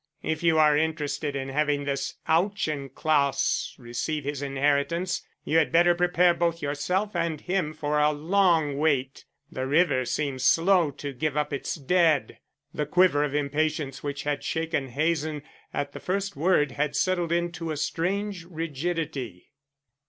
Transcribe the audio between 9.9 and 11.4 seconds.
seems slow to give